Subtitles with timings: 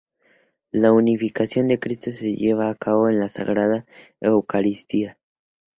[0.71, 3.85] La unificación de Cristo se lleva a cabo en la Sagrada
[4.19, 5.19] Eucaristía.